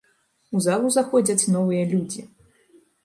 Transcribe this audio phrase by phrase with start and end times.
[0.59, 2.21] У залу заходзяць новыя людзі.